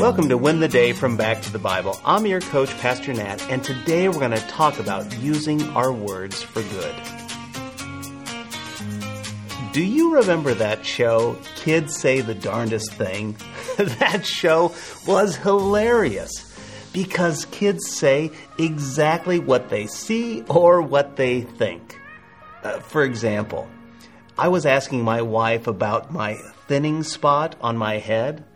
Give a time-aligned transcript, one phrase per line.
[0.00, 2.00] Welcome to Win the Day from Back to the Bible.
[2.06, 6.42] I'm your coach, Pastor Nat, and today we're going to talk about using our words
[6.42, 6.94] for good.
[9.74, 13.36] Do you remember that show, Kids Say the Darndest Thing?
[13.76, 14.72] that show
[15.06, 16.50] was hilarious
[16.94, 22.00] because kids say exactly what they see or what they think.
[22.62, 23.68] Uh, for example,
[24.38, 26.36] I was asking my wife about my
[26.68, 28.46] thinning spot on my head.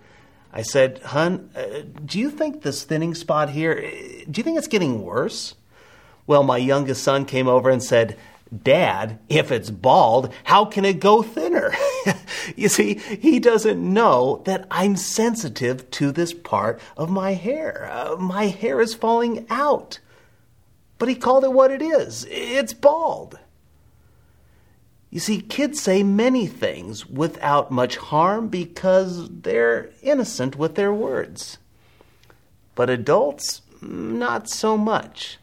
[0.55, 4.56] I said, Hun, uh, do you think this thinning spot here, uh, do you think
[4.56, 5.56] it's getting worse?
[6.29, 8.16] Well, my youngest son came over and said,
[8.62, 11.74] Dad, if it's bald, how can it go thinner?
[12.56, 17.91] you see, he doesn't know that I'm sensitive to this part of my hair.
[17.91, 19.98] Uh, my hair is falling out.
[20.98, 23.41] But he called it what it is it's bald.
[25.14, 31.59] You see, kids say many things without much harm because they're innocent with their words.
[32.74, 35.38] But adults, not so much.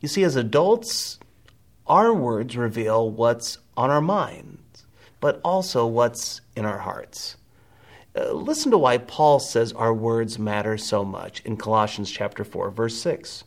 [0.00, 1.18] You see, as adults,
[1.88, 4.84] our words reveal what's on our minds,
[5.18, 7.34] but also what's in our hearts.
[8.14, 12.70] Uh, listen to why Paul says our words matter so much in Colossians chapter 4
[12.70, 13.42] verse 6.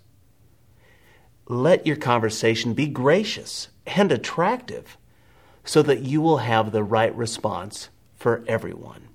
[1.47, 4.97] Let your conversation be gracious and attractive
[5.65, 9.09] so that you will have the right response for everyone.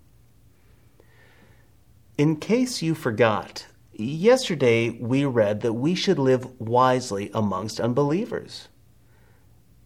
[2.19, 8.69] In case you forgot, yesterday we read that we should live wisely amongst unbelievers.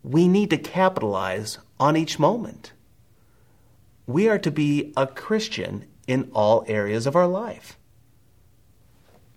[0.03, 2.73] We need to capitalize on each moment.
[4.07, 7.79] We are to be a Christian in all areas of our life.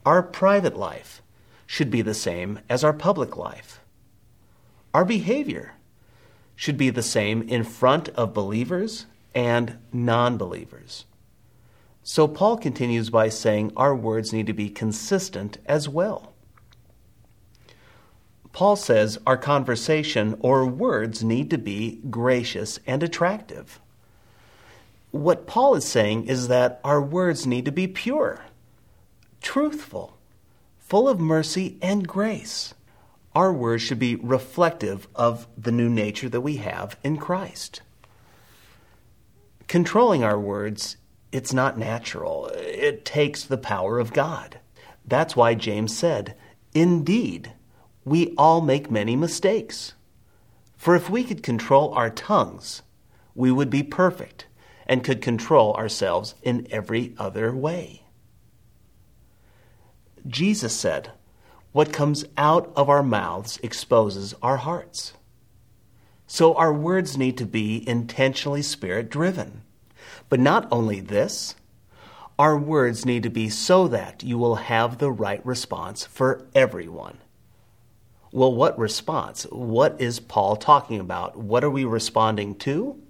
[0.06, 1.22] Our private life
[1.66, 3.80] should be the same as our public life.
[4.94, 5.77] Our behavior
[6.58, 11.06] should be the same in front of believers and non believers.
[12.04, 16.34] So Paul continues by saying our words need to be consistent as well.
[18.54, 23.80] Paul says our conversation or words need to be gracious and attractive.
[25.12, 28.46] What Paul is saying is that our words need to be pure,
[29.42, 30.18] truthful,
[30.80, 32.74] full of mercy and grace
[33.38, 37.82] our words should be reflective of the new nature that we have in Christ.
[39.68, 40.98] Controlling our words,
[41.32, 42.48] it's not natural.
[42.56, 44.60] It takes the power of God.
[45.06, 46.36] That's why James said,
[46.74, 47.54] Indeed,
[48.04, 49.94] we all make many mistakes.
[50.76, 52.82] For if we could control our tongues,
[53.36, 54.48] we would be perfect
[54.88, 58.02] and could control ourselves in every other way.
[60.26, 61.12] Jesus said,
[61.72, 65.14] what comes out of our mouths exposes our hearts.
[66.26, 69.62] So our words need to be intentionally spirit driven.
[70.30, 71.56] But not only this,
[72.38, 77.18] our words need to be so that you will have the right response for everyone.
[78.32, 79.44] Well, what response?
[79.44, 81.38] What is Paul talking about?
[81.38, 83.02] What are we responding to?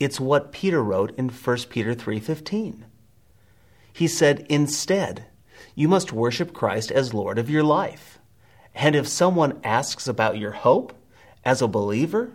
[0.00, 2.84] It's what Peter wrote in 1 Peter 3:15.
[3.92, 5.26] He said, "Instead,
[5.74, 8.18] you must worship Christ as Lord of your life.
[8.74, 10.92] And if someone asks about your hope
[11.44, 12.32] as a believer,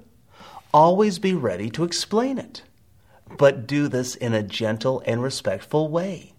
[0.74, 2.64] always be ready to explain it.
[3.38, 6.34] But do this in a gentle and respectful way.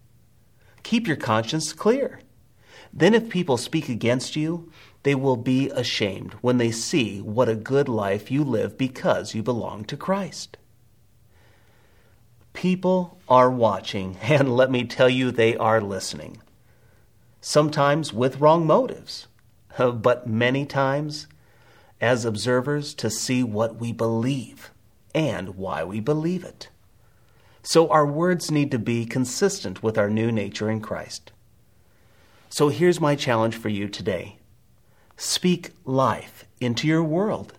[0.82, 2.20] Keep your conscience clear.
[2.92, 4.70] Then, if people speak against you,
[5.02, 9.42] they will be ashamed when they see what a good life you live because you
[9.42, 10.56] belong to Christ.
[12.52, 16.40] People are watching, and let me tell you, they are listening
[17.46, 19.28] sometimes with wrong motives,
[19.78, 21.28] but many times
[22.00, 24.72] as observers to see what we believe
[25.14, 26.68] and why we believe it.
[27.62, 31.30] So our words need to be consistent with our new nature in Christ.
[32.48, 34.38] So here's my challenge for you today
[35.16, 37.52] speak life into your world.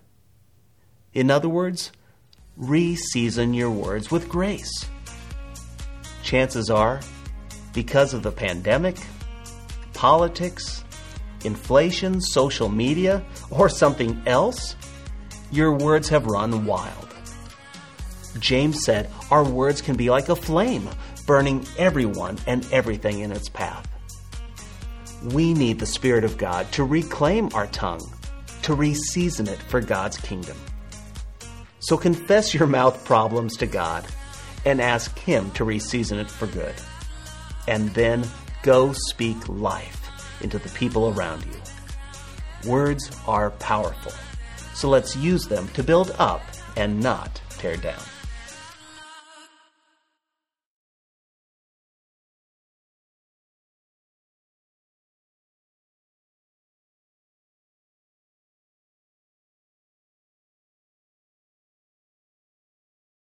[1.14, 1.94] In other words,
[2.58, 4.86] re-season your words with grace.
[6.24, 7.00] Chances are,
[7.74, 8.98] because of the pandemic,
[9.98, 10.86] politics,
[11.44, 14.76] inflation, social media, or something else,
[15.52, 17.08] your words have run wild.
[18.40, 20.88] James said, Our words can be like a flame,
[21.26, 23.88] burning everyone and everything in its path.
[25.24, 28.08] We need the Spirit of God to reclaim our tongue,
[28.62, 30.58] to reseason it for God's kingdom.
[31.80, 34.06] So confess your mouth problems to God
[34.64, 36.76] and ask Him to reseason it for good.
[37.68, 38.26] And then
[38.64, 40.10] Go speak life
[40.42, 42.70] into the people around you.
[42.70, 44.12] Words are powerful,
[44.74, 46.42] so let's use them to build up
[46.76, 48.02] and not tear down.